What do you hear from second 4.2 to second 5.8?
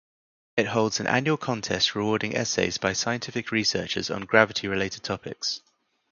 gravity-related topics.